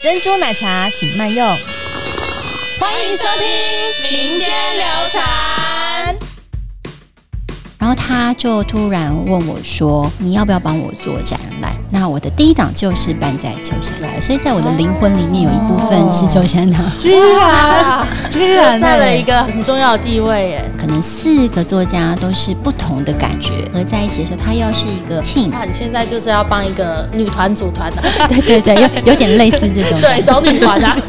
[0.00, 1.44] 珍珠奶茶请慢用。
[2.78, 5.87] 欢迎收听民间流传。
[7.88, 16.84] 然后他就突然问我说：“你要不要帮我做展览？”那我的第一档就是办在秋山来，所以在我的灵魂里面有一部分是秋山堂。
[16.98, 20.70] 居然，居然占了一个很重要的地位耶！
[20.76, 25.48] 可能四个作家都是不同的感觉合在一起的时候，他要是一个 team。
[25.50, 29.98] 那你现在就是要帮一个女团组团 的，对对对，有有点类似这种。
[29.98, 30.94] 对，找女团啊。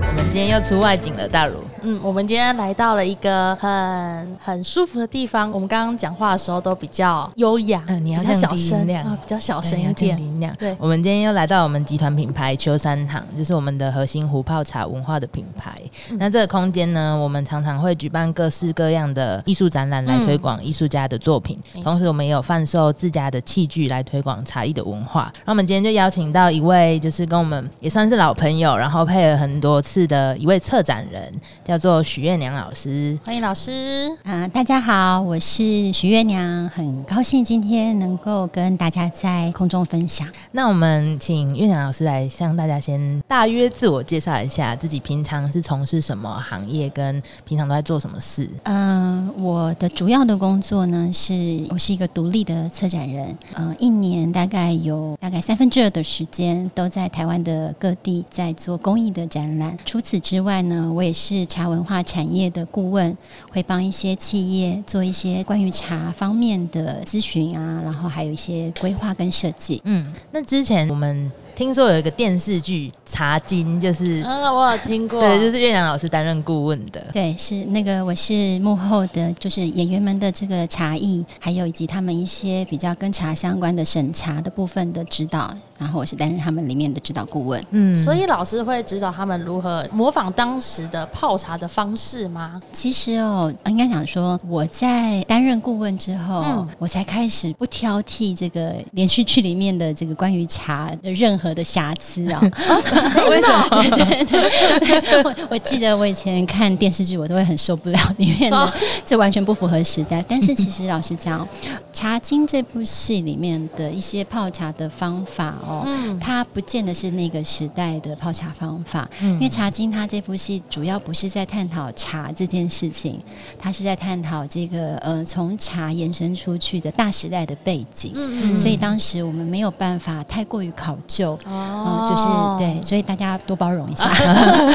[0.00, 1.61] 我们今天又出外景了，大如。
[1.84, 5.50] 嗯，我们今天来到了一个很很舒服的地方。
[5.50, 10.16] 我们刚刚讲话的时候都比较优雅，嗯，你要小声啊，比较小声一点。
[10.58, 15.76] 对，我们今天又来到我们集团品牌秋山堂，就是我们的核心壶泡茶文化的品牌。
[16.18, 25.32] 那这个空间呢，我们常常会举办各式各样的艺术展览来推广艺术家的作品，同时我们也有贩售自家的器具来推广茶艺的文化。
[25.44, 31.32] 那我们今天就邀请到一位，就是跟我们也算是老朋友，然后配了很多次的一位策展人。
[31.64, 34.46] 叫做许月娘老师，欢迎老师啊！
[34.48, 40.28] 大家好，我是许月娘，很高兴今天能够跟大家在空中分享。
[40.50, 48.48] 那我们请月娘老师来向大家先大约自我介绍一下，自己平常是从事什么行业，跟平常都在做什么事？
[48.64, 51.32] 嗯，我的主要的工作呢，是
[51.70, 59.76] 我是一个独立的策展人，嗯，一年大概有大概三分之二的时间都在台湾的各地在做公益的展览。
[59.84, 63.16] 除此之外呢，我也是茶文化产业的顾问，
[63.48, 69.80] 会帮一些企业做一些关于茶方面的咨询啊，然后还有一些规划跟设计。
[69.84, 71.30] 嗯，那之前我们。
[71.54, 92.60] 听说有一个电视剧《茶经》，就是啊，我有听过，对，就是月亮老师担任顾问的，对，是那个我是幕后的，就是演员们的这个茶艺，还有以及他们一些比较跟茶相关的审查的部分的指导，然后我是担任他们里面的指导顾问，嗯，所以老师会指导他们如何模仿当时的泡茶的方式吗？
[92.72, 101.52] 其实哦，应该讲说我在担任顾问之后，嗯，我才开始不挑剔这个连续剧里面的这个关于茶的任何。
[101.52, 102.40] 的瑕疵啊？
[103.28, 103.82] 为什么？
[103.90, 108.72] 对对，我我记得我以前看电视剧，我都会很受不了里面的，
[109.04, 110.24] 这完全不符合时代。
[110.26, 111.46] 但是其实老实讲，
[111.92, 115.71] 《茶经》这部戏里面的一些泡茶的方法哦，
[116.20, 119.08] 它不见得是那个时代的泡茶方法。
[119.20, 123.20] 因为《茶经》它这部戏主要不是在探讨茶这件事情，
[123.58, 128.12] 它是在探讨这个呃从茶延伸出去的大时代的背景。
[128.14, 131.38] 嗯嗯，所以当时我们没有办法太过于考究。
[131.44, 132.24] 哦，就是
[132.58, 134.06] 对，所以大家多包容一下。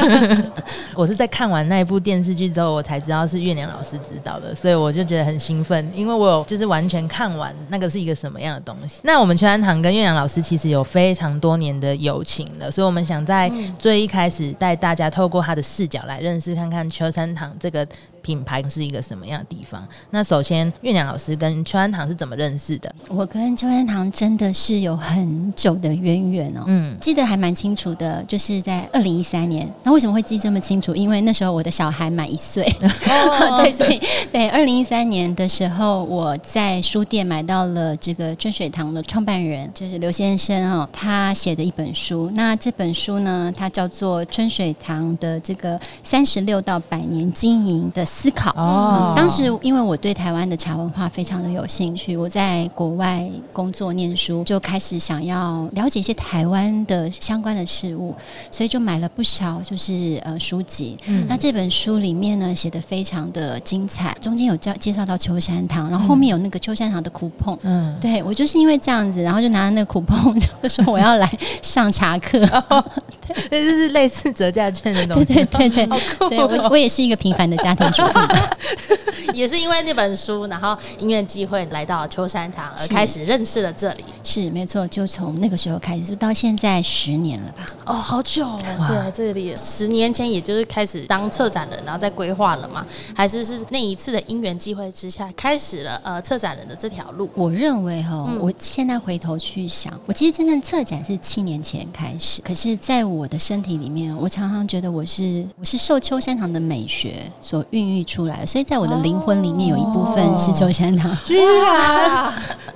[0.96, 9.02] 我是在看完那一部电视剧之后，我才知道是月亮老师指导的，所以我就觉得很兴奋，因为我有就是完全看完那个是一个什么样的东西。
[9.04, 17.86] 那我们全安堂跟月亮老师其实有非常多年的友情了，所以我们想在最一开始带大家透过他的视角来认识看看秋山堂这个。
[18.28, 19.88] 品牌是一个什么样的地方？
[20.10, 22.94] 那首先，月亮老师跟秋安堂是怎么认识的？
[23.08, 26.64] 我跟秋安堂真的是有很久的渊源哦。
[26.68, 29.66] 嗯，记得还蛮清楚的，就是在二零一三年。
[29.84, 30.94] 那为什么会记这么清楚？
[30.94, 32.66] 因为那时候我的小孩满一岁。
[33.64, 42.30] 对，所以对二零一三年的时候，我在书店买到了这个春水堂的创办人，就是刘先生哦，他写的一本书。
[42.34, 48.06] 那这本书呢，它叫做《春水堂的这个三十六到百年经营的》。
[48.20, 58.16] 思考哦，当时因为我对台湾的茶文化非常的有兴趣，我在国外工作念书，就开始想要了解一些台湾的相关的事物，
[58.50, 60.98] 所以就买了不少就是呃书籍。
[61.28, 67.56] 那这本书里面呢写的非常的精彩，中间有介介绍到秋山堂，然后后面有那个秋山堂的苦碰。
[67.62, 71.30] 嗯，对我就是因为这样子，然后就拿着那个苦碰就说我要来
[71.62, 72.40] 上茶课。
[73.28, 75.34] 对，那就是类似折价券的东西。
[75.34, 78.07] 对对对对，对 我我也是一个平凡的家庭主。
[79.34, 84.04] 也是因为那本书，然后因缘机会来到秋山堂，而开始认识了这里。
[84.24, 87.66] 是没错，就从那个时候开始，就到现在十年了吧？
[87.86, 88.60] 哦，好久哦！
[88.88, 92.86] 对，这里十年前也就是开始当策展人，然后再规划了嘛？
[93.16, 97.30] 还是是那一次的因缘机会之下，开始了呃策展人的这条路？
[97.36, 107.97] 我认为哈，我现在回头去想，我其实真正策展是七年前开始，可是在我的身体里面，我常常觉得我是我是受秋山堂的美学所孕育。
[108.04, 112.34] 出来，所以在我的灵魂里面有一部分是秋山堂， 居然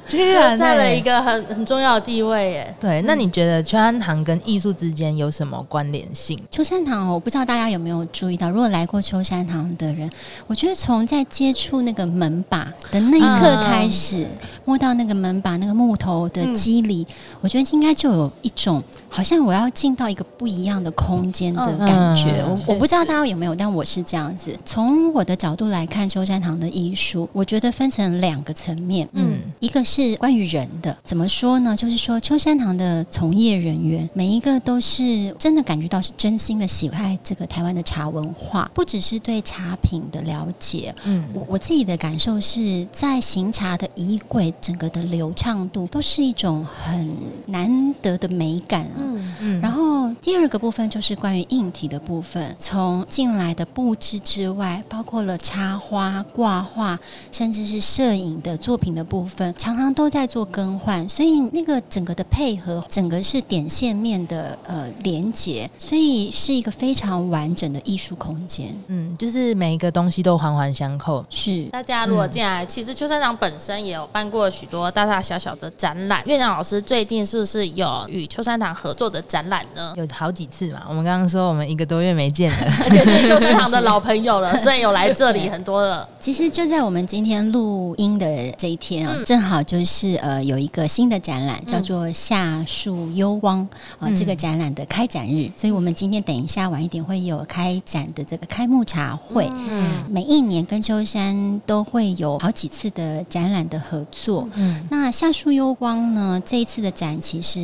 [0.07, 2.75] 居然占了一个很很重要的地位耶。
[2.79, 6.39] 对，那你觉得秋山堂跟艺术之间有什么关联性？
[6.51, 10.09] 秋山堂，我不知道大家有没有注意到，如果来过秋山堂的人，
[10.47, 14.27] 我觉得从在接触那个门把的那一刻开始，
[14.65, 17.07] 摸到那个门把那个木头的肌理，
[17.39, 18.81] 我觉得应该就有一种。
[19.13, 22.41] 好像我要进到一个不一样的空间的感觉。
[22.47, 24.57] 我我不知道大家有没有，但我是这样子。
[24.65, 29.05] 从我的角度来看，秋山堂的艺术，我觉得分成两个层面。
[29.11, 31.75] 嗯，一个是关于人的，怎么说呢？
[31.75, 40.95] 就是说秋山堂的从业人员每一个都是真的感觉到是真心的喜爱这个台湾的茶文化，不只是对茶品的了解。
[41.03, 47.13] 嗯，我我自己的感受是在行茶的衣柜整个的流畅度都是一种很
[47.47, 49.00] 难得的美感啊。
[49.01, 49.10] Hmm.
[49.21, 49.61] 嗯嗯。
[49.61, 56.99] 然后第二个部分就是关于硬体的部分，从进来的布置之外，包括了插花、挂画，
[57.31, 68.67] 甚至是摄影的作品的部分，常常都在做更换，所以那个整个的配合，整个是点线面的呃连接，所以是一个非常完整的艺术空间。
[68.87, 71.25] 嗯，就是每一个东西都环环相扣。
[71.29, 76.23] 是大家如果进来，其实秋山长本身也有办过许多大大小小的展览。
[76.25, 79.93] 月亮老师最近是不是有与秋山堂合作的展览呢？
[79.97, 80.81] 有好几次嘛。
[80.87, 86.07] 我们刚刚说我们一个多月没见了， 而且是秋山堂的老朋友了，所以有来这里很多了。
[86.19, 93.67] 其实就在我们今天录音的这一天啊，正好就是呃有一个新的展览，叫做《夏树幽光》
[94.05, 99.47] 啊，这个展览的开展日，所以我们今天等一下晚一点会有开展的这个开幕茶会。
[99.51, 104.47] 嗯，每一年跟秋山都会有好几次的展览的合作。
[104.53, 107.59] 嗯，那《夏树幽光》呢，这一次的展其实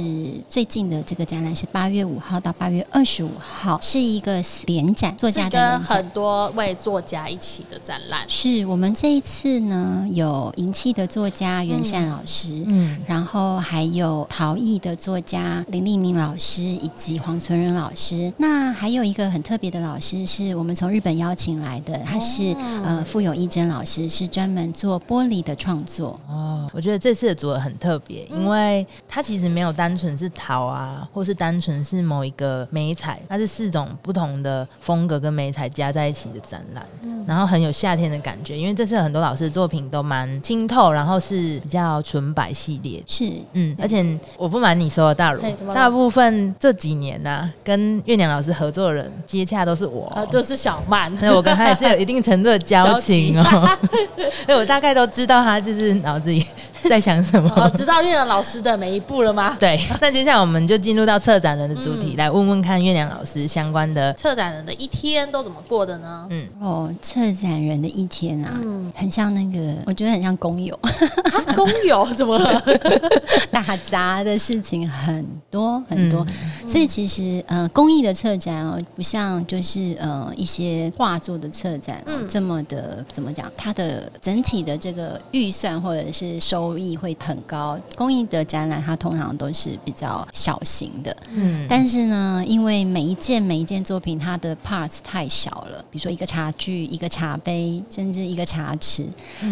[0.50, 8.22] 最近的这个展览是八月五号到八月二十五号，是一个联展，作家的很多位作家一起的展览。
[8.28, 18.32] 是我们这一次呢，有银器的作家袁善老师，嗯，然后还有陶艺的作家林立明老师以及黄存仁老师。
[18.38, 26.20] 那还有一个很特别的老师，是我们从日本邀请来的，他是呃傅有义珍老师，是专门做玻璃的创作。
[26.30, 38.38] 哦，我觉得这次的组合很特别，因为他其实没有单纯是陶啊，或是单纯是某一个美彩，它是四种不同的风格跟美彩加在一起的展览，嗯然后很有夏天的感。
[38.44, 44.06] 觉，因为这次很多老师的作品都蛮清透，然后是比较纯白系列，是嗯，而且
[44.38, 45.42] 我不瞒你说，大如
[45.74, 53.78] 大部分这几年呢，跟月娘老师合作的人接洽都是我，啊都是小曼， 所以我跟他也是有一定程度的交情哦，
[54.22, 56.46] 因为我大概都知道他就是脑子里。
[56.88, 57.70] 在想什么？
[57.76, 59.58] 知道月亮老师的每一步了吗？
[59.60, 66.28] 对，那接下来我们就进入到策展人的主题，来问问看月亮老师相关的策展人的一天都怎么过的呢？
[66.30, 70.78] 嗯，哦，策展人的一天啊，嗯，很像那个，我觉得很像工友，
[71.56, 72.62] 工友 怎么了？
[73.50, 76.26] 打杂的事情很多很多，
[76.68, 83.50] 所以其实呃，公益的策展哦，不像就是呃一些画作的策展，嗯，这么的怎么讲？
[83.56, 86.58] 它的整体的这个预算或者是收。
[86.58, 99.06] 收益会很高，公益的展览它通常都是比较小型的，嗯，但是呢，因为每一件每一件作品它的 parts 太小了，比如说一个茶具、一个茶杯，甚至一个茶匙，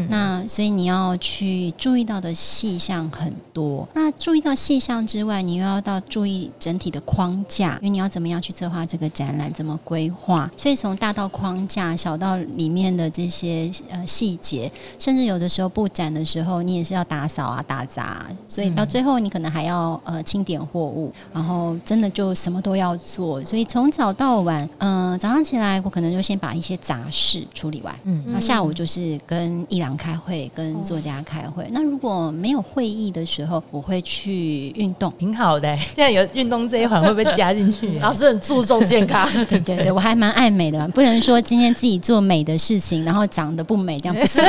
[0.10, 3.88] 那所以你要去注意到的细项很多。
[3.94, 10.52] 那注意到细项之外，你又要到注意整体的框架，因为你要怎么样去策划这个展览，怎么规划。
[10.58, 14.70] 所以从大到框架，小到里面的这些呃细节，
[15.00, 17.06] 甚至有的时候布展的时候，你也是要。
[17.08, 23.44] 打扫啊，打杂，所以到最后你可能还要呃清点货物，然后真的就什么都要做。
[23.44, 31.68] 所以从早到晚，嗯，早上起来我可能就先把一些杂事处理完，嗯，那下午就是跟一郎开会，跟作家开会。
[31.72, 35.76] 那如果没有会议的时候，我会去运动，挺好的。
[35.78, 38.00] 现在有运动这一环会不会加进去？
[38.00, 44.42] 老师很注重健康， 对对对，我还蛮爱美的，不能说今天自己做美的事情，然后长得不美，这样不行。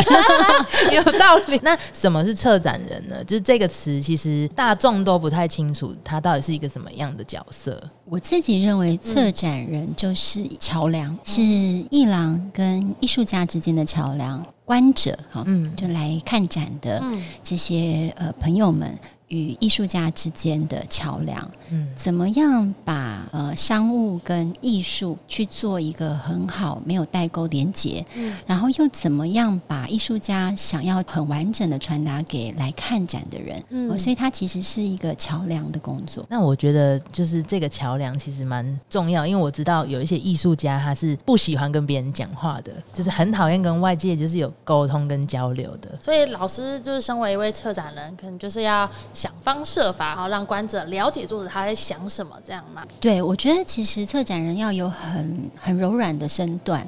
[0.94, 1.58] 有道理。
[1.64, 2.36] 那什么是？
[2.36, 7.82] 策展人呢，就是这个词，其实大众都不太清楚，它到底是一个什么样的角色。
[8.04, 14.44] 我自己认为，策展人就是桥梁，是艺廊跟艺术家之间的桥梁。
[14.66, 17.02] 观者，哈，嗯，就来看展的
[17.42, 18.98] 这些呃朋友们。
[19.28, 36.24] 与艺术家之间的桥梁，嗯，怎么样把呃商务跟艺术去做一个很好没有代沟连接，嗯，然后又怎么样把艺术家想要很完整的传达给来看展的人，嗯，所以它其实是一个桥梁的工作。
[36.30, 45.90] 那我觉得就是这个桥梁其实蛮重要，因为我知道有一些艺术家他是不喜欢跟别人讲话的，就是很讨厌跟外界就是有沟通跟交流的。
[46.00, 48.88] 所以老师就是身为一位策展人，可能就是要。
[49.16, 52.84] 想方设法，然后让观者了解作者他在想什么，这样吗？
[53.00, 56.86] 对，我觉得其实策展人要有很很柔软的身段。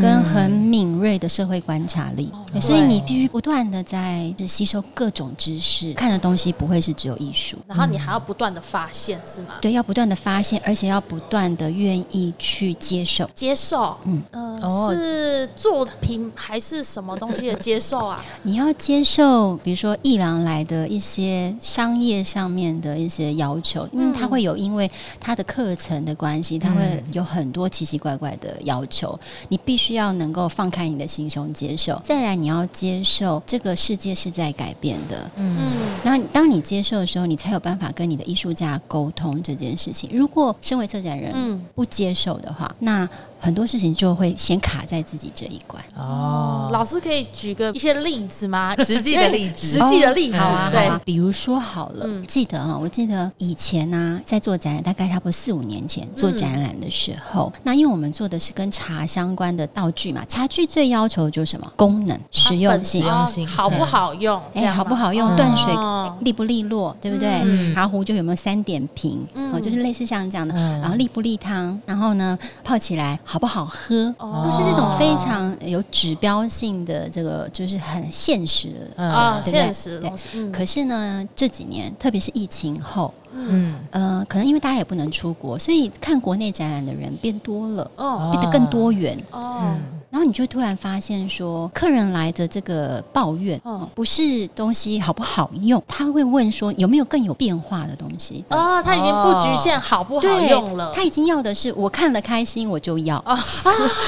[0.00, 9.54] 跟很敏锐的社会观察力，所以你必须不断的在吸收各种知识，看的东西不会是只有艺术，然后你还要不断的发现，是吗？
[9.60, 14.22] 对，要不断的发现，而且要不断的愿意去接受，接受，嗯，
[14.60, 18.22] 呃，是作品还是什么东西的接受啊？
[18.42, 29.18] 你要接受，比如说艺廊来的一些商业上面的一些要求，因为他会有因为他的课程的关系，他会有很多奇奇怪怪的要求，
[29.48, 29.58] 你。
[29.70, 35.30] 必须要能够放开你的心胸接受，再来你要接受这个世界是在改变的。
[35.36, 35.64] 嗯，
[36.02, 40.10] 那当你接受的时候，你才有办法跟你的艺术家沟通这件事情。
[40.12, 43.08] 如果身为策展人不接受的话，那
[43.40, 45.82] 很多事情就会先卡在自己这一关。
[45.96, 48.76] 哦，老师可以举个一些例子吗？
[48.84, 50.38] 实际的例子，实际的例子。
[50.70, 61.72] 对，比如说好了，记得啊，我记得以前呢，在做展览，大概差不多四五年前做展览的时候，那因为我们做的是跟茶相关的道具嘛，茶具最要求就是什么？
[61.76, 63.02] 功能、实用性、
[63.46, 64.40] 好不好用？
[64.52, 65.34] 哎，好不好用？
[65.36, 65.74] 断水
[66.20, 66.94] 利不利落？
[67.00, 67.74] 对不对？
[67.74, 69.26] 茶壶就有没有三点瓶？
[69.52, 70.54] 哦，就是类似像这样的。
[70.54, 71.80] 然后利不利汤？
[71.86, 73.18] 然后呢，泡起来。
[73.30, 80.50] 好不好喝，都是这种非常有指标性的，这个就是很现实的啊，现实对。
[80.50, 83.74] 可是呢，这几年，特别是疫情后，嗯。
[83.90, 89.74] 呃，可能因为大家也不能出国，所以看国内展览的人变多了，哦，变得更多元，哦。
[90.10, 98.44] 然后你就突然发现说，客人来的这个抱怨，哦，不是东西好不好用，他会问说有没有更有变化的东西。
[98.48, 103.18] 哦，他已经不局限好不好用了，他已经要的是我看了开心我就要。
[103.24, 103.38] 啊，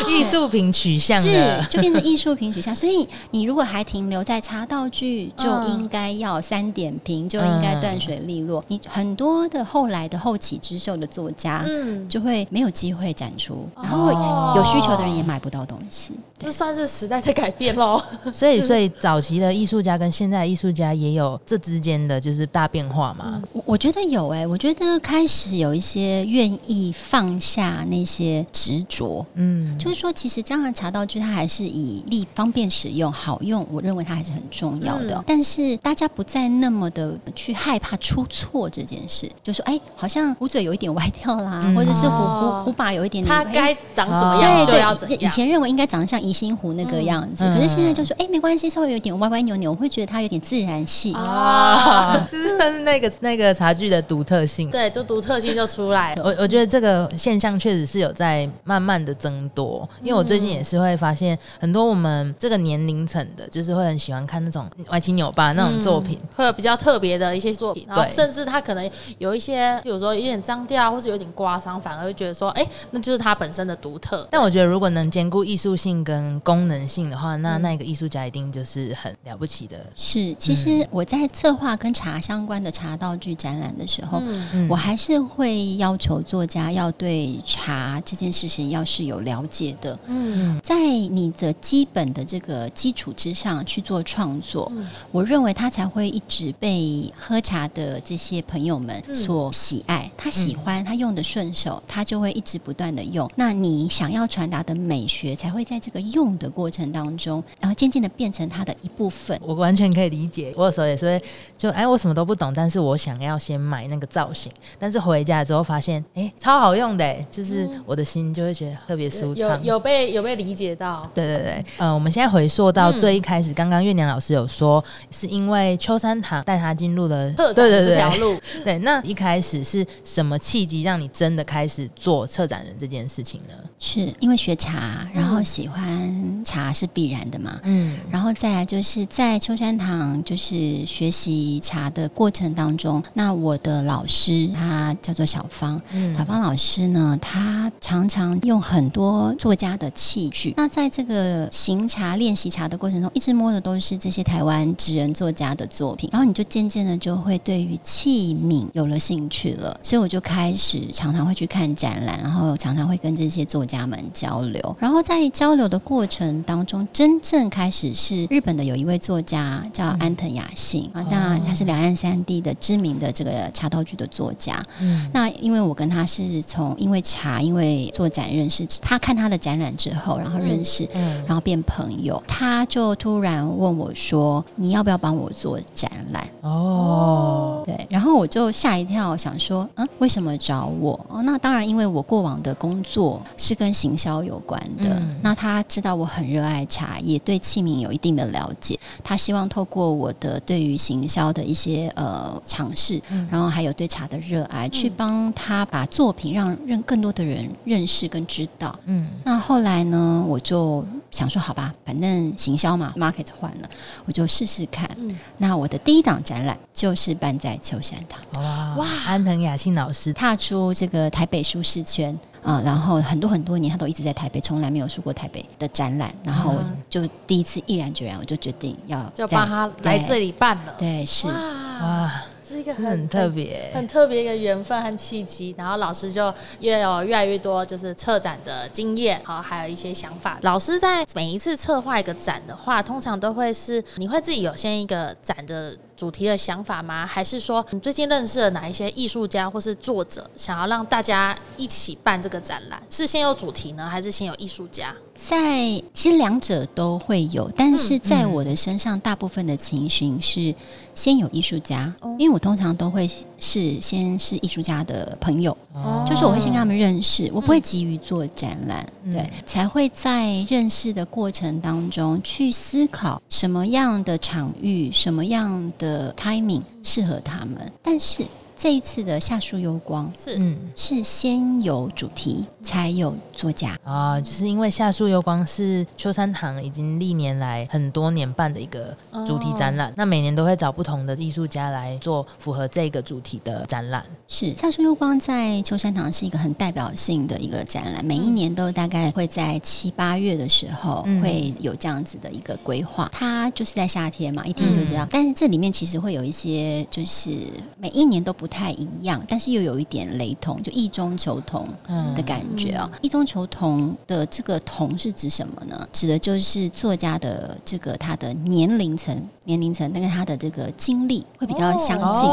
[0.09, 14.13] 艺术品取向是就变成艺术品取向，所以你如果还停留在茶道具，就应该要三点评，就应该断水利落，你很多的后来的后起之秀的作家，嗯，就会没有机会展出，然后
[14.57, 16.13] 有需求的人也买不到东西。
[16.39, 18.03] 这算是时代在改变喽，
[18.33, 23.41] 所以所以早期的艺术家跟现在的艺术家也有这之间的就是大变化嘛。
[23.53, 35.23] 我我觉得有哎，我觉得开始有一些愿意放下那些执着，嗯，就是说其实江南茶道具它还是以利方便使用、好用，我认为它还是很重要的。
[35.25, 45.21] 但是大家不再那么的去害怕出错这件事，就说哎，好像壶嘴有一点歪掉啦，或者是壶壶壶把有一点它该长什么样就要怎样。
[45.21, 45.83] 以前认为应该。
[45.93, 56.23] 长得像宜兴湖那个样子，可是现在就说，哎，没关系，稍微有点歪歪扭扭，我会觉得它有点自然系啊， 这是那个那个茶具的独特性，对，就独特性就出来了。
[56.25, 74.27] 我我觉得这个现象确实是有在慢慢的增多，因为我最近也是会发现很多我们这个年龄层的，就是会很喜欢看那种歪七扭八那种作品，会有比较特别的一些作品，然后甚至他可能有一些，有时候有点脏掉，或者有点刮伤，反而会觉得说，哎，那就是它本身的独特。
[74.31, 75.73] 但我觉得如果能兼顾艺术。
[75.83, 79.85] 性跟功能性的话，那那个艺术家一定就是很了不起的。
[79.97, 84.23] 是，其实我在策划跟茶相关的茶道具展览的时候，
[84.69, 89.99] 我还是会要求作家要对茶这件事情要是有了解的。
[90.07, 94.71] 嗯，在你的基本的这个基础之上去做创作，
[95.11, 100.11] 我认为他才会一直被喝茶的这些朋友们所喜爱。
[100.19, 103.27] 他喜欢，他用的顺手，他就会一直不断的用。
[103.37, 105.63] 那你想要传达的美学才会。
[105.63, 109.39] 在这个用的过程当中，然后渐渐的变成它的一部分。
[109.41, 111.25] 我完全可以理解，我有时候也是会
[111.57, 119.65] 就哎，我什么都不懂，但是我想要先买那个造型，但是回家之后发现，哎，超好用的，就是我的心就会觉得特别舒畅。
[119.65, 121.09] 有有被有被理解到？
[121.15, 128.37] 对对对，呃，我们现在回溯到最一开始，刚刚月娘老师有说，是因为秋山堂带他进入了策展这条路。
[128.65, 133.55] 对， 那一开始是什么契机让你真的开始做策展人这件事情呢？
[133.79, 135.41] 是因为学茶，然后。
[135.53, 165.23] 喜欢茶是必然的嘛，嗯，然后再来就是在秋山堂就是学习茶的过程当中，那我的老师他叫做小芳，嗯小芳老师呢，他常常用很多作家的器具，那在这个行茶练习茶的过程中，一直摸的都是这些台湾纸人作家的作品，然后你就渐渐的就会对于器皿有了兴趣了，所以我就开始常常会去看展览，然后常常会跟这些作家们交流，然后在。
[165.33, 174.63] 交流的过程当中，真正开始是日本的有一位作家叫安藤雅信啊，当然他是两岸三地的知名的这个茶道具的作家。
[174.81, 181.25] 嗯，那因为我跟他是从因为茶因为做展认识，他看他的展览之后，然后认识，嗯。
[181.27, 195.03] 然后变朋友，他就突然问我说：“你要不要帮我做展览？”哦，对，然后我就吓一跳，想说：“嗯，为什么找我？”哦，那当然，因为我过往的工作是跟行销有关的。
[195.23, 198.79] 那他知道我很热爱茶，也对器皿有一定的了解。
[199.03, 208.79] 他希望透过我的对于行销的一些呃尝试，然后还有对茶的热爱，去帮他把作品让认更多的人认识跟知道。
[208.85, 213.71] 嗯，那后来呢，我就想说，好吧，反正行销嘛，market 换了，
[214.05, 214.91] 我就试试看。
[214.99, 218.21] 嗯，那我的第一档展览就是办在秋山堂。
[218.37, 222.19] 哇哇，安藤雅信老师踏出这个台北舒适圈。
[222.43, 226.13] 啊，然后很多很多年，他都一直在台北，从来没有出过台北的展览。
[226.25, 226.57] 然后
[226.91, 230.75] 就第一次毅然决然，我就决定要就帮他来这里办了。
[230.77, 232.13] 对，是哇。
[232.53, 240.39] 是一个很特别、很特别一个缘分和契机，然后老师就越有越来越多就是策展的经验，好，还有一些想法。
[240.43, 247.07] 老师在每一次策划一个展的话，通常都会是你会自己有先一个展的主题的想法吗？
[247.07, 252.81] 还是说你最近认识了哪一些艺术家或是作者，想要让大家一起办这个展览？
[252.91, 254.95] 是先有主题呢，还是先有艺术家？
[255.25, 260.53] 在其实两者都会有，但是在我的身上，大部分的情形是
[260.95, 265.57] 先有艺术家，因为我通常都会是先是艺术家的朋友，
[266.05, 278.27] 就是我会先跟他们认识，我不会急于做展览，对，才会在认识的过程当中去思考什么样的场域、什么样的 timing 适合他们，但是。
[278.63, 294.07] 这一次的夏树幽光是嗯是先有主题才有作家啊，就是因为夏树幽光是秋山堂已经历年来很多年办的一个主题展览，那每年都会找不同的艺术家来做符合这个主题的展览。
[294.29, 303.11] 是夏树幽光在秋山堂是一个很代表性的一个展览，每一年都大概会在七八月的时候会有这样子的一个规划。
[303.13, 305.05] 它就是在夏天嘛，一听就知道。
[305.11, 307.33] 但是这里面其实会有一些，就是
[307.77, 308.52] 每一年都不。
[308.53, 311.67] 太一样，但是又有一点雷同，就异中求同
[312.15, 312.89] 的感觉哦。
[313.01, 315.89] 异中求同的这个“同”是指什么呢？
[315.91, 319.17] 指的就是作家的这个他的年龄层。
[319.45, 322.31] 年龄层，那个他的这个经历会比较相近，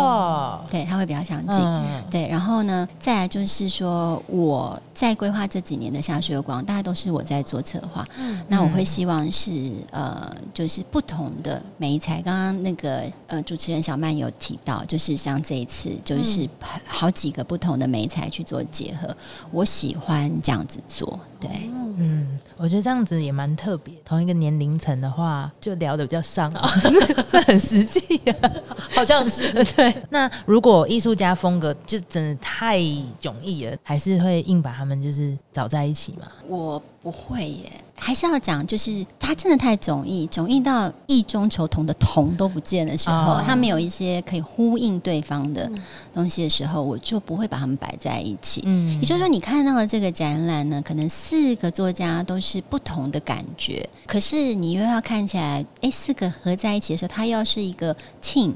[0.70, 1.60] 对，他会比较相近，
[2.08, 2.28] 对。
[2.28, 8.08] 然后呢，再来就是说，我在规划这几年的下水光，大家都是我在做策划。
[8.48, 12.22] 那我会希望是呃，就是不同的美材。
[12.22, 16.48] 刚刚那个呃，主持人小曼有提到，就是像这一次，就是
[16.86, 19.16] 好几个不同的美材去做结合。
[19.52, 21.50] 我喜欢这样子做，对，
[21.98, 23.94] 嗯，我觉得这样子也蛮特别。
[24.04, 26.52] 同一个年龄层的话，就聊的比较上。
[27.28, 28.36] 这很实际呀，
[28.96, 29.94] 好像是 对。
[30.10, 36.28] 那如果艺术家风格就真的太迥异了，还是会硬把他们就是找在一起吗？
[36.48, 37.72] 我不会耶。
[38.02, 45.70] 还是要讲，就是他真的太迥异，迥异到异中求同的同都不见的时候，他们有一些可以呼应对方的
[46.14, 48.62] 东西的时候，我就不会把他们摆在一起。
[48.66, 57.94] 嗯，也就是说，你看到的这个展览呢，可能四个作家都是不同的感觉，可是你又要看起来，哎，四个合在一起的时候，它要是一个
[58.24, 58.54] team，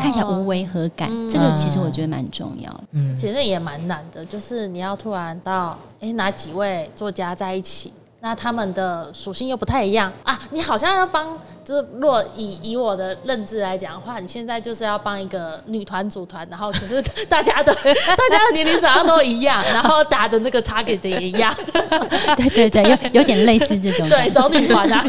[0.00, 1.10] 看起来无违和感。
[1.28, 2.84] 这个其实我觉得蛮重要的。
[2.92, 7.92] 嗯，其实也蛮难的，就是你要突然到，哎，哪几位作家在一起？
[8.22, 10.12] 那他们的属性又不太一样。
[10.24, 10.38] 啊！
[10.50, 21.50] 你好像要帮，就是若以以我的认知来讲的话，你现在就是要帮一个女团组团，然后可是大家的 大家的年龄好像都一样，然后 打的那个 target 也一样，
[22.36, 25.02] 对对对，有有点类似这种，对，找女团啊，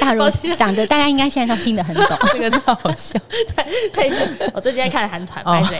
[0.00, 3.16] 大如长得大家应该现在都听得很懂，这个太好笑，
[3.54, 5.78] 对对，我最近在看韩团，拍谁？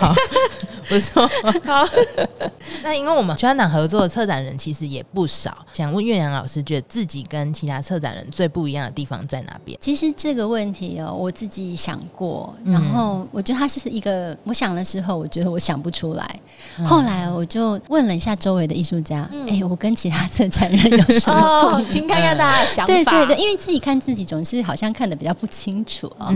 [0.88, 1.26] 不错，
[1.64, 1.86] 好。
[2.82, 9.78] 那因为我们宣传党合作的策展人其实也不少，想问岳阳老师，觉得自己跟其他策展人最不一样的地方在哪边？
[9.80, 16.40] 其实这个问题哦，我自己想过，然后我觉得它是一个，我想的时候，我觉得我想不出来。
[16.84, 21.82] 后来我就问了一下周围的艺术家，哎，我跟其他策展人有什么？
[21.90, 22.92] 听看看大家的想法。
[22.92, 26.34] 对对对，因为自己看自己总是好像看的比较不清楚啊。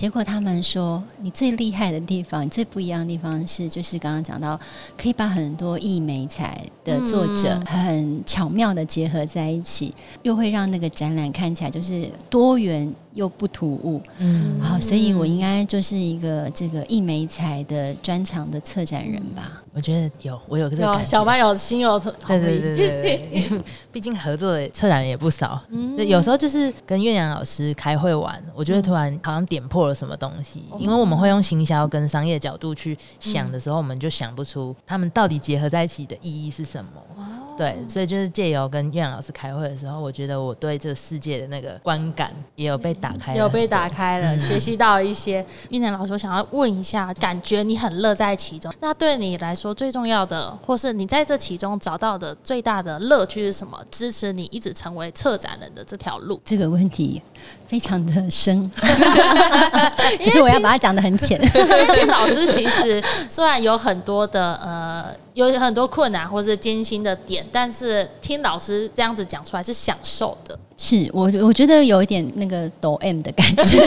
[0.00, 4.58] 结果他们说，你最厉害的地方，你最不一样的地方是，就是刚刚讲到，
[4.96, 19.62] 可以把很多艺美彩的作者很巧妙的结合在一起，又会让那个展览看起来就是多元又不突兀，嗯，好，所以我应该就是一个这个一美彩的专场的策展人吧。
[19.72, 25.60] 我觉得有，我有个有小班有心有对对对对，毕竟合作的策展人也不少。
[25.70, 36.90] 嗯，有时候就是跟岳阳老师开会玩，我觉得突然好像点破了什么东西，因为我们会用行销跟商业角度去想的时候，我们就想不出他们到底结合在一起的意义是什么。
[37.60, 45.44] 对，所以就是借由跟岳阳老师开会的时候，我觉得我对这个世界的那个观感也有被打开，有被打开了，学习到了一些。
[45.68, 53.78] 玉南老师，我想要问一下，感觉你很乐在其中，那对你来说最重要的，或是你在这其中找到的最大的乐趣是什么？
[53.90, 56.40] 支持你一直成为策展人的这条路？
[56.42, 57.20] 这个问题
[57.66, 58.70] 非常的深，
[60.24, 61.38] 可是我要把它讲的很浅。
[61.38, 65.14] 因为 老师其实虽然有很多的呃。
[65.34, 70.58] 有很多困难或是艰辛的点，但是听老师这样子讲出来是享受的。
[70.76, 73.86] 是我我觉得有一点那个抖 M 的感觉。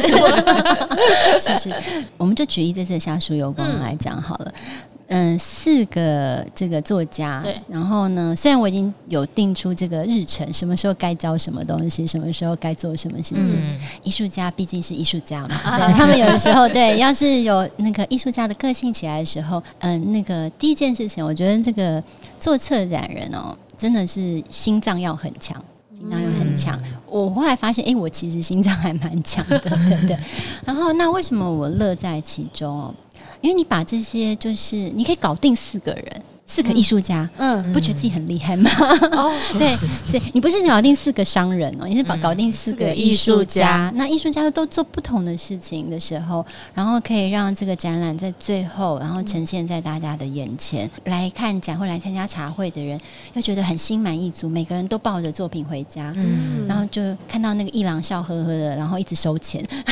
[1.40, 1.74] 是是，
[2.18, 4.54] 我们就举一这次夏书有光来讲好了。
[4.54, 4.93] 嗯，
[5.38, 13.60] 四个这个作家，对，然后呢，虽然我已经有定出这个日程，什么时候该教什么东西，什么时候该做什么事情。
[14.04, 22.04] 艺术家毕竟是艺术家嘛，对 他们有的时候，对，要是有那个艺术家的个性起来的时候，嗯，那个第一件事情，我觉得这个
[22.40, 25.64] 做策展人哦，真的是心脏要很强，
[25.98, 26.80] 心脏要很强。
[27.08, 29.70] 我后来发现，哎，我其实心脏还蛮强的，对
[30.08, 30.18] 对。
[30.66, 32.96] 然后，那为什么我乐在其中哦？
[33.44, 36.24] 因为你把这些，就是你可以搞定四个人。
[36.54, 38.70] 四个艺术家，嗯，不觉得自己很厉害吗？
[39.14, 43.92] 哦， 对，是你不是搞定四个商人哦，你是把搞定四个艺术家。
[43.96, 50.88] 那艺术家都做不同的事情的时候，然后可以让这个展览在最后，然后呈现在大家的眼前。
[51.06, 53.02] 来看展会、来参加茶会的人，
[53.34, 59.68] 又觉得很心满意足，每个人都抱着作品回家，嗯，然后就看到那个一郎笑呵呵的，然后一直收钱，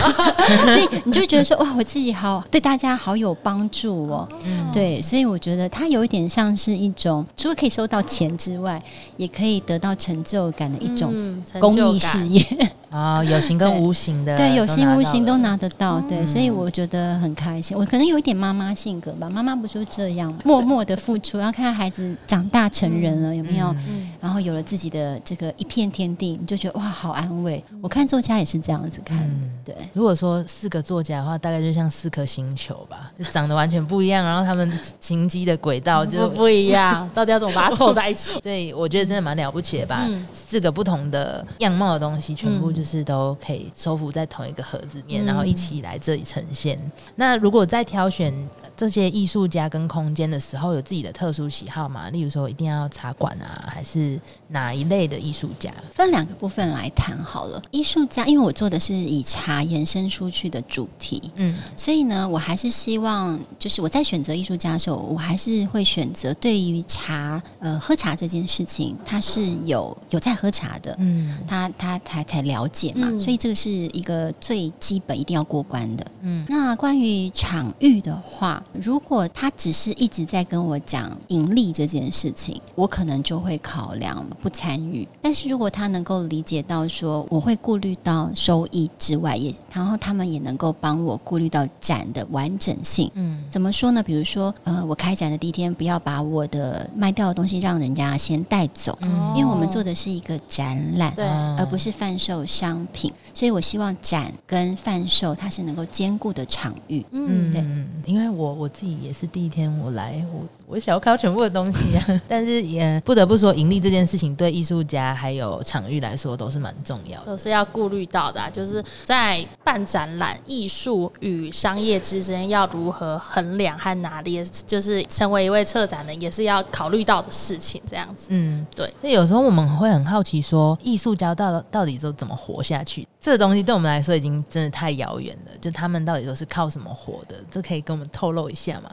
[0.64, 4.30] 所以你就觉得说，哇，我自己好对大家好有帮助哦，
[4.72, 6.51] 对，所以我觉得他有一点像。
[6.52, 8.82] 像是一种除了可以收到钱之外，
[9.16, 12.44] 也可以得到成就感的一种公益事业。
[12.92, 17.76] 啊，有形跟无形的，对，有形无形都拿得到，对，所以我觉得很开心。
[17.78, 23.74] 我可能有一点妈妈性格吧，妈妈不就这样， 默默的付出，然后看到孩子长大成人了，有没有？
[24.20, 27.64] 然后有了自己的这个一片天地，你就觉得哇，好安慰。
[27.82, 29.18] 我看作家也是这样子看，
[29.64, 29.74] 对。
[29.94, 38.38] 如果说四个作家的话，大概就像四颗星球吧，就长得完全不一样，然后他们行迹的轨道就不一样， 到底要怎么把它凑在一起？
[38.44, 42.81] 对，我觉得真的蛮了不起的吧，四个不同的样貌的东西，全部就。
[42.82, 46.80] 就是都可以收服在同一个盒子里面，然后一起来这里呈现。
[47.14, 48.34] 那如果在挑选
[48.76, 52.10] 这些艺术家跟空间的时候，有自己的特殊喜好吗？
[52.10, 55.72] 例如说，一定要茶馆啊，还是哪一类的艺术家？
[55.94, 57.62] 分两个部分来谈好了。
[57.70, 72.68] 艺术家，因为我做的是以茶延伸出去的主题，嗯，所以呢，我还是希望，就是我在选择艺术家的时候，我还是会选择对于茶，呃，喝茶这件事情，他是有有在喝茶的，嗯，他他才才了。
[72.72, 76.06] 解嘛，所以这个是一个最基本一定要过关的。
[76.22, 85.08] 嗯，那关于场域的话，如果他只是一直在跟我讲盈利这件事情，我可能就会考量不参与。
[85.22, 93.10] 但是如果他能够理解到说，我会顾虑到收益之外，也然后他们也能够帮我顾虑到展的完整性。
[93.16, 94.04] 嗯，怎么说呢？
[94.04, 98.98] 比如说，呃，我开展的第一天，不要把我的卖掉的东西让人家先带走，
[99.36, 102.46] 因为我们做的是一个展览，对，而不是贩售。
[102.62, 107.04] 商品，所以我希望展跟贩售它是能够兼顾的场域。
[107.10, 107.66] 嗯，对，
[108.06, 112.06] 因为我我自己也是第一天我来，我我想要看到全部的东西啊。
[112.30, 118.40] 但是也不得不说，盈利这件事情对艺术家还有场域来说都是蛮重要的，都是要顾虑到的。
[118.52, 127.82] 就是在办展览，艺术与商业之间要如何衡量和拿捏，就是成为一位策展人也是要考虑到的事情。
[127.90, 128.94] 这样子，嗯，对。
[129.02, 132.52] 那有时候我们会很好奇，说艺术家到到底都怎么活？
[132.52, 135.52] 活下去，这个东西对我们来说已经真的太遥远了。
[135.62, 137.36] 就他们到底都是靠什么活的？
[137.50, 138.92] 这可以跟我们透露一下吗？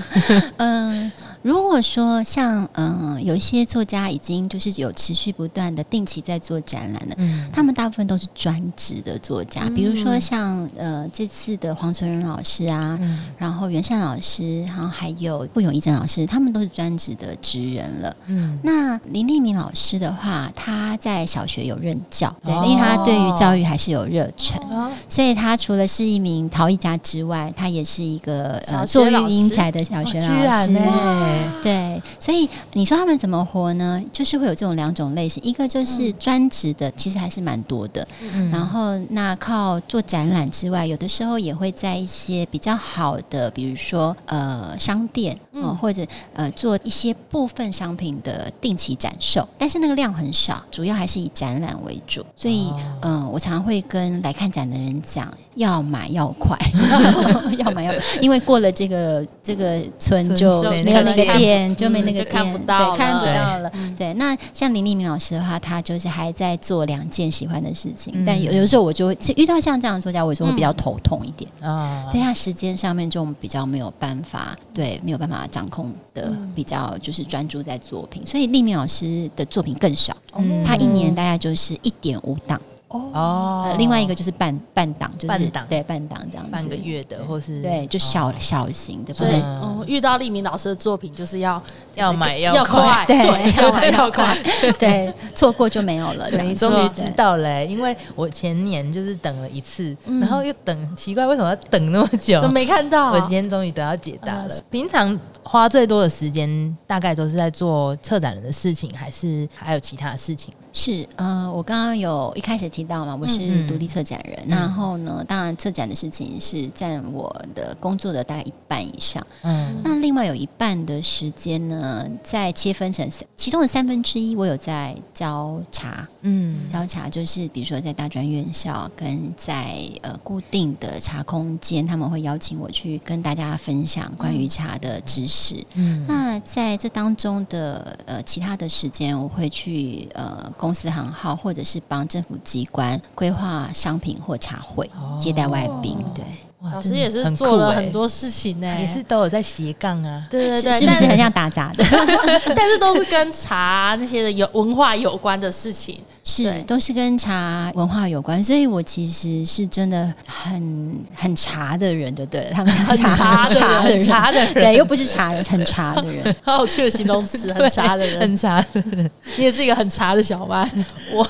[0.58, 1.09] 嗯，
[1.40, 9.62] 如果说像嗯，有一些作家已经就是有持续不断的定期在做展览的，嗯，他们大部分都是专职的作家。
[9.74, 12.98] 比如说像呃这次的黄存仁老师啊，
[13.38, 18.14] 然后袁善老师，然后还有傅永义正老师，他们都是专职的职人了。
[18.26, 22.90] 嗯，那林立明老师的话，他在小学有任教，对，因为他。
[22.90, 24.60] 他对于教育还是有热忱，
[25.08, 30.72] 所以他除了是一名陶艺家之外，他也是一个呃做育英才的小学老师。
[31.00, 34.02] 对，对，所以你说他们怎么活呢？
[34.12, 38.06] 就是会有这种两种类型，一个就是专职的，其实还是蛮多的。
[38.50, 52.24] 然后那靠做展览之外，有的时候也会在一些比较好的，比如说呃商店哦，或者呃做一些部分商品的定期展售，但是那个量很少，主要还是以展览为主。
[52.36, 56.56] 所以嗯，我常常会跟来看展的人讲，要买要快，
[57.58, 63.70] 要买要，因为过了这个这个村就没有那个店，就没那个看不到，看不到了。
[63.96, 72.08] 对，那像林立明老师的话，他就是还在做两件喜欢的事情，但有有时候我就会遇到像这样的作家，我就会比较头痛一点啊。
[72.10, 80.16] 对他时间上面就比较没有办法，对，没有办法掌控的比较就是专注在作品，所以立明老师的作品更少，
[80.64, 82.60] 他一年大概就是一点五档。
[82.90, 89.14] 哦，另外一个就是半半档，就是半档，对半档这样子，半个月的，或是对，就小小型的。
[89.14, 89.42] 所以，
[89.86, 91.62] 遇到立明老师的作品，就是要
[91.94, 93.16] 要买要快，对，
[93.62, 94.36] 要买要快，
[94.78, 96.28] 对，错过就没有了。
[96.30, 103.12] 你终于知道了，因为我前年就是等了一次，然后又等，奇怪为什么要等那么久，都没看到。
[103.12, 104.48] 我今天终于得到解答了。
[104.68, 110.52] 平常花最多的时间，大概都是在做策展人的事情，还是还有其他的事情？
[110.72, 140.50] 是，呃，我刚刚有一开始提到嘛，我是独立策展人，然后呢，当然策展的事情是占我的工作的大概一半以上，嗯，那另外有一半的时间呢，在切分成三，其中的三分之一我有在教茶，嗯，教茶就是比如说在大专院校跟在呃固定的茶空间，他们会邀请我去跟大家分享关于茶的知识，嗯，那在这当中的呃其他的时间，我会去呃。
[140.56, 145.96] 公司行号，或者是帮政府机关规划商品或茶会，接待外宾。
[146.14, 146.24] 对，
[146.72, 150.26] 老师也是做了很多事情呢，也是都有在斜杠啊。
[150.30, 151.84] 对对对，是不是很像打杂的？
[152.54, 155.98] 但是都是跟茶那些的有文化有关的事情。
[156.22, 162.50] 是，都是跟茶文化有关，所以我其实是真的很很茶的人，就对了。
[162.52, 169.10] 他们很茶的人，茶的人，对，又不是茶人，很茶的人， 好有趣的形容词，很茶的人，很茶的人。
[169.38, 170.70] 你也是一个很茶的小麦。
[171.10, 171.26] 我，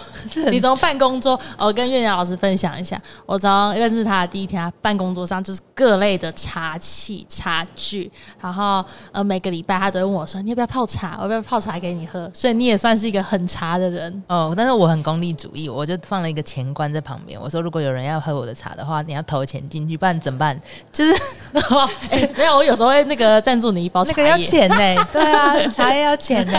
[0.50, 11.16] 你从办公桌，我跟月亮老师分享一下，我从认识他的第一天，办公桌上就是各类的茶器、茶具，然后呃，每个礼拜他都会问我说：“你要不要泡茶？
[11.18, 14.80] 我要不要泡茶给你喝？”所以你也算是一个很茶的人哦，但是。
[14.80, 17.38] 我很功利主义，我就放了一个钱罐在旁边。
[17.38, 20.58] 我说，如果有人要喝我的茶的话，你要投钱进去，不然怎么办？
[20.90, 21.14] 就是，
[22.08, 25.04] 哎，没有，我有时候会那个赞助你一包茶叶，要钱呢。
[25.12, 26.58] 对啊，茶叶要钱呢，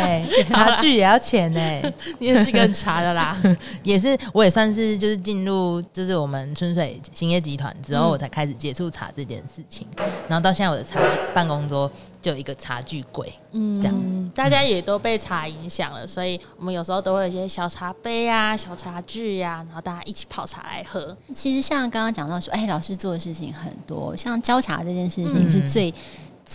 [0.51, 1.91] 茶具也要钱呢。
[2.19, 3.35] 你也是一个茶的啦，
[3.83, 9.87] 也是，我也算是就是进入就是我们春水兴业集团之后，我才开始接触茶这件事情。
[10.27, 10.99] 然后到现在，我的茶
[11.33, 11.91] 办公桌。
[12.21, 21.17] 就一个茶具柜，嗯，这样大家也都被茶影响了，所以我们有时候都会有一些小茶杯啊、小茶具呀，然后大家一起泡茶来喝。
[21.33, 25.91] 其实像刚刚讲到说，哎，老师做的事情很多，像教茶这件事情是最。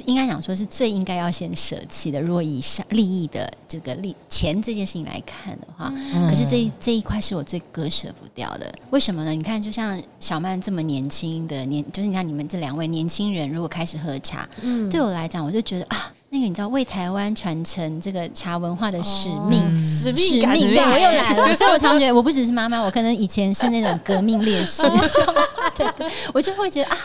[0.05, 2.21] 应该讲说是最应该要先舍弃的。
[2.21, 5.93] 如果以上利益的这个利钱这件事情来看的话，
[6.29, 8.73] 可是这这一块是我最割舍不掉的。
[8.91, 9.31] 为什么呢？
[9.31, 16.13] 你看，就像小曼这么年轻的年，就是你看你们这两位年轻人，如果开始喝茶，嗯，对我来讲，我就觉得啊。
[16.29, 21.47] 那个你知道为台湾传承这个茶文化的使命，使命感又来了。
[21.55, 24.83] 所以我常常觉得，我不只是妈妈，我可能以前是那种革命烈士，
[25.77, 26.99] 对对，我就会觉得啊，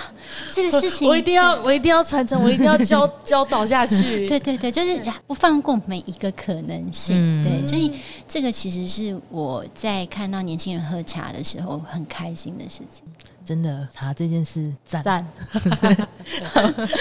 [0.51, 4.27] 这个事情我一定要，我一定要传承， 我一定要教教导下去。
[4.27, 7.43] 对对对，就是不放过每一个可能性。
[7.43, 7.91] 对，所以
[8.27, 13.03] 这个其实是我在看到年轻人喝茶的时候很开心的事情。
[13.43, 15.25] 真的茶这件事赞，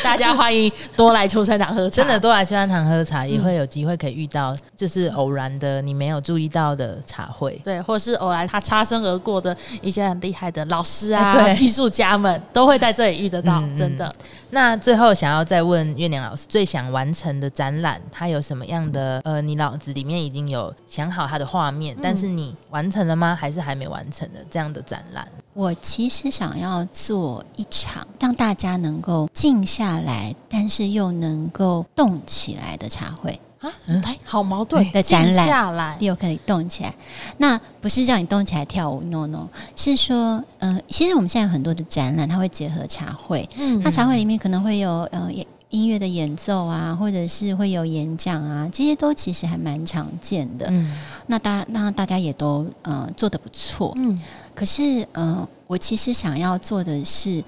[0.03, 1.97] 大家欢迎多来秋山堂喝茶。
[1.97, 13.61] 真的多来秋山堂喝茶，也会有机会可以遇到，就是偶然的你没有注意到的茶会，对，或是偶然他擦身而过的一些很厉害的老师啊、艺术家们，都会在这里遇得到。
[13.77, 14.13] 真的。
[14.51, 19.21] 那最后想要再问月亮老师，最想完成的展览，它有什么样的？
[19.25, 23.37] 呃，你脑子里面已经有想好它的画面，但是你完成了吗？
[23.39, 25.27] 还是还没完成的这样的展览？
[25.61, 33.71] 我其实想要做一场让大家能够静下来，但是又能够动起来的茶会啊！
[34.05, 36.95] 哎，好矛盾的展览，下来又可以动起来。
[37.37, 39.47] 那不是叫你动起来跳舞，no no，
[39.77, 43.47] 是说，呃，其实我们现在有很多的展览，它会结合茶会。
[43.57, 45.31] 嗯，那茶会里面可能会有呃
[45.71, 50.67] 音乐的演奏啊，或者是会有演讲啊，这些都其实还蛮常见的。
[50.71, 53.93] 嗯，那大那大家也都呃做的不错。
[53.97, 54.21] 嗯。
[54.55, 57.43] 可是，呃，我其实想要做的是，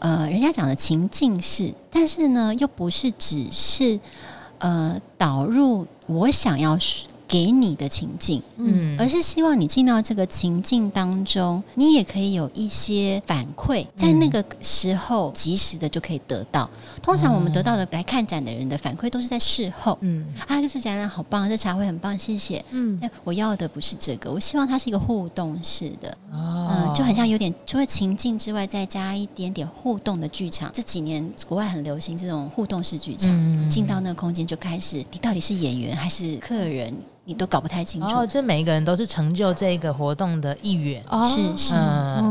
[0.00, 3.98] 呃，人家讲的情境式，但是呢，又不是只是，
[4.58, 6.78] 呃导入我想要。
[7.28, 16.68] 给你的情境，嗯，而是希望你进到这个情境当中，你也可以有一些反馈，在那个时候及时的就可以得到。
[17.02, 30.70] 通常我们得到的来看展的人的反馈都是在事后，嗯，啊，这次展览好棒，这茶会很棒，谢谢，嗯，我要的不是这个，我希望它是一个互动式的，嗯，就很像有点除了情境之外，再加一点点互动的剧场。
[30.72, 33.30] 这几年国外很流行这种互动式剧场，
[33.68, 36.94] 进到那个空间就开始，你到底是演员还是客人？
[37.28, 41.74] 你都搞不太清楚，哦，这每一个人都是成就这个活动的一员，哦是是，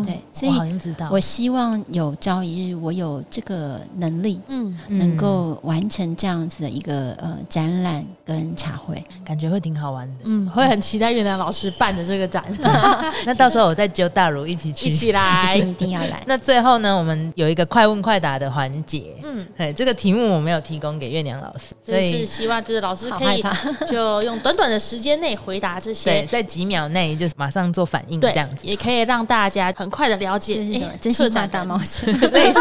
[0.04, 12.44] 对，所以我知道，我希望有朝一日我有这个能力，嗯，能够完成这样子的一个呃展览跟茶会，感觉会挺好玩的，嗯，会很期待月亮老师办的这个展
[13.24, 16.24] 那到时候我再揪大如一起去，一起来， 一定要来。
[16.26, 23.44] 那最后呢，我们有一个快问快答的环节，嗯，哎，这个题目我没有提供给月亮老师，所以是希望就是老师可以
[23.86, 24.87] 就用短短的。
[24.88, 30.56] 时间内回答这些，对，在几秒内就马上做反应，这样子也可以让大家很快的了解。
[31.02, 32.60] 真心话大冒险， 类似。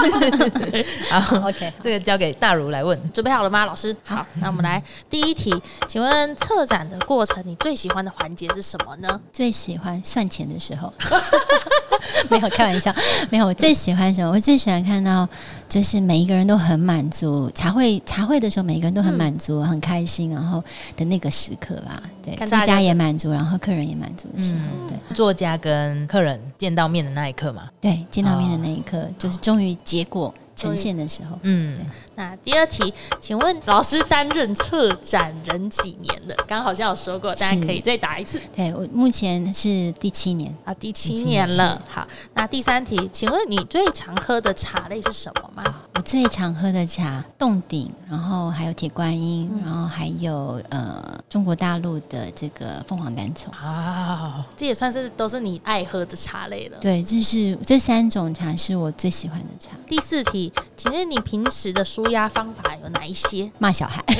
[1.08, 3.94] 好，OK，这个交给大如来问，准备好了吗，老师？
[4.04, 5.54] 好，那我们来第一题，
[5.86, 9.20] 请问策展的过程，你最喜欢的环节是什么呢？
[9.32, 10.92] 最喜欢算钱的时候，
[12.30, 12.94] 没有开玩笑，
[13.30, 13.46] 没有。
[13.46, 14.30] 我最喜欢什么？
[14.30, 15.28] 我最喜欢看到。
[15.68, 20.62] 就是每一个人都很满足，茶会茶会的时候，每一个人都很满足、很开心，然后
[20.96, 22.00] 的那个时刻吧。
[22.22, 24.60] 对，作家也满足，然后客人也满足的时候。
[24.88, 27.68] 对，作家跟客人见到面的那一刻嘛。
[27.80, 30.32] 对，见到面的那一刻，就是终于结果。
[30.54, 31.76] 呈现的时候，嗯，
[32.16, 36.34] 那第二题，请问老师担任策展人几年了？
[36.38, 38.40] 刚刚好像有说过，大家可以再答一次。
[38.54, 41.80] 对我目前是第七年啊，第七年了。
[41.86, 45.62] 好，那第三题，请问你最常喝的茶类是什么吗？
[45.94, 56.78] 我最常喝的茶，洞顶，然后还有铁观音，然后还有呃中国大陆的这个凤凰单丛啊，这也算是都是你爱喝的茶类了。
[56.80, 59.72] 对，这是这三种茶是我最喜欢的茶。
[59.86, 60.50] 第四题。
[60.76, 63.50] 请问你平时的舒压方法有哪一些？
[63.58, 64.04] 骂小孩？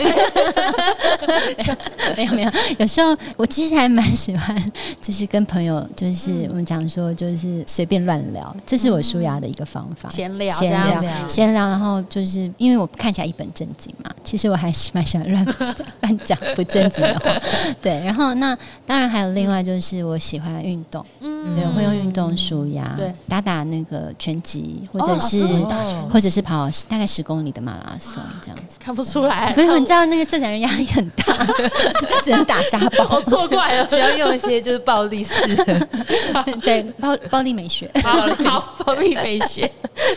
[2.17, 4.57] 没有没有，有时候我其实还蛮喜欢，
[5.03, 10.09] 就是跟朋友，就是我们讲说，就是随便乱聊，这是我舒压的一个方法。
[10.11, 11.69] 闲聊，闲聊，闲聊。
[11.69, 15.45] 然后就是因为我看起来一本正经嘛，其实我还是蛮喜欢乱
[16.01, 17.31] 乱讲不正经的话。
[17.83, 25.47] 对，然后那当然还有另外就是我喜欢运动，嗯，对，会用运动舒压，对，打打那个拳击或者是。
[26.11, 29.53] 或者是跑大概十公里的马拉松这样子， 看不出来。
[29.57, 31.25] 没有，你知道那个正常人压力很大，
[32.25, 35.89] 只能打沙包， 错怪了，需要用一些就是暴力式的，
[36.63, 37.91] 对，暴暴力美学，
[38.45, 39.71] 好，暴力美学。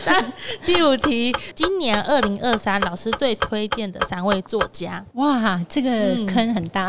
[0.06, 0.22] 那
[0.64, 5.04] 第五题，今年二零二三，老师最推荐的三位作家。
[5.14, 6.88] 哇，这个坑很大。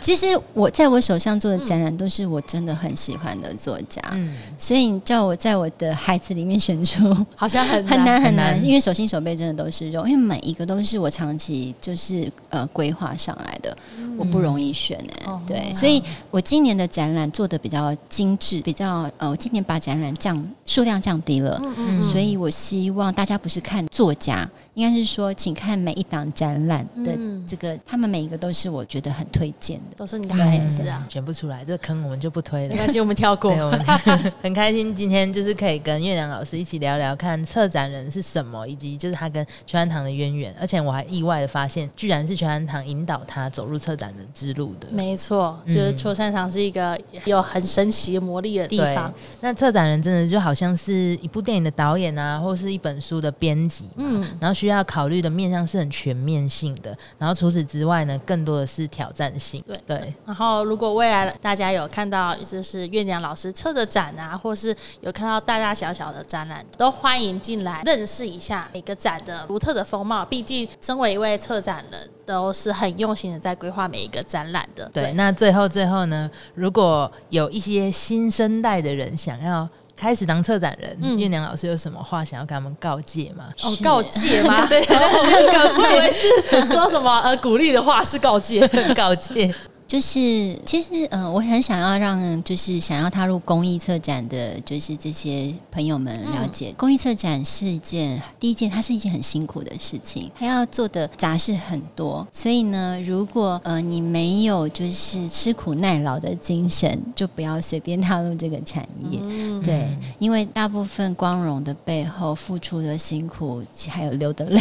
[0.00, 7.14] 其实我在我手上做的展览都是我真的很喜欢的作家，嗯，所以你叫我在我的孩子里面选出。
[7.36, 13.76] 好像很 很难很难，因为手心手背真的都是肉，因为每一个都是我长期就是呃规划上来的，
[14.18, 22.02] 我不容易选哎，对，所以我今年的展览做的比较精致，比较呃，我今年把展览降数量降低了，嗯。
[22.02, 24.48] 所以我希望大家不是看作家。
[24.74, 32.70] 应该是说，请看每一档展览的这个，他们每一个都是我觉得很推荐的，都是你的孩子啊，选不出来，这个坑我们就不推了。
[32.70, 33.52] 没关系，我们跳过。
[33.52, 33.84] 我们
[34.42, 40.52] 很开心，今天就是可以跟月亮老师一起聊聊看策展人是什么，以及就是他跟全安堂的渊源。
[40.60, 44.88] 而且我还意外的发现，居然是全安堂引导他走入策展的之路的。
[44.90, 49.14] 没错，就是秋山堂是一个有很神奇的魔力的地方。
[49.40, 54.63] 那策展人真的就好像是一部电影的导演啊，或是一本书的编辑，嗯，然后。
[54.64, 59.62] 需要考虑的面向是很全面性的，然后除此之外呢，更多的是挑战性。
[59.66, 60.14] 对对。
[60.24, 70.24] 然后，如果未来大家有看到就是月亮老师策的展啊，或是有看到大大小小的展览，都欢迎进来认识一下每个展的独特的风貌。
[70.24, 74.90] 毕竟，身为一位策展人，都是很用心的在规划每一个展览的。
[74.94, 75.12] 对。
[75.12, 79.68] 那最后最后呢，如果有一些新生代的人想要。
[79.96, 83.46] 开始当策展人，月亮老师有什么话想要跟他们告诫吗？
[83.62, 84.66] 哦，告诫吗？
[84.68, 87.20] 对， 告诫是 说什么？
[87.20, 89.54] 呃，鼓励的话是告诫，告诫。
[89.86, 90.18] 就是，
[90.64, 102.26] 其实，嗯，我很想要让，就是想要踏入公益策展的，就是这些朋友们了解，公益策展是一件第一件，它是一件很辛苦的事情，它要做的杂事很多。
[102.32, 109.20] 所以呢，如果呃你没有就是吃苦耐劳的精神，就不要随便踏入这个产业。
[109.64, 114.60] 对，因为大部分光荣的背后付出的辛苦，还有流的泪，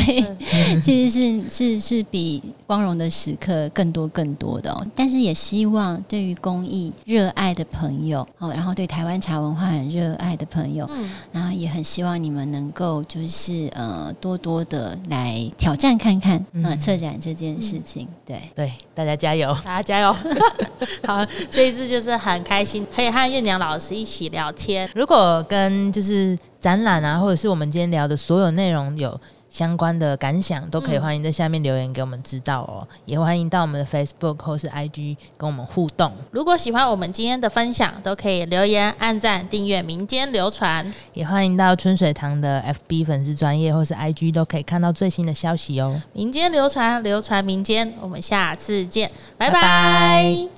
[0.83, 4.71] 其实是是是比光荣的时刻更多更多的。
[4.71, 4.85] 哦。
[4.95, 20.15] 但是也希望对于公益热爱的朋友，哦，然后对台湾茶文化很热爱的朋友，嗯，然后也很希望你们能够就是呃多多的来挑战看看，呃，策展这件事情，对对，大家加油， 大家加油。
[21.05, 24.89] 好，这一次就是很开心，可以和月娘老师一起聊天。
[24.93, 29.19] 如果跟就是展览啊，或者是我们今天聊的所有内容有
[29.49, 32.87] 相关的感想，都可以欢迎在下面留言给我们知道哦。
[33.05, 36.11] 也欢迎到我们的 Facebook 或是 IG 跟我们互动。
[36.31, 40.83] 如果喜欢我们今天的分享，都可以留言、按赞、订阅《民间流传》。
[41.13, 46.01] 也欢迎到春水堂的 FB 粉丝专业或是 IG 都可以看到最新的消息哦。
[46.13, 47.93] 民间流传，流传民间。
[48.01, 50.52] 我们下次见，拜拜。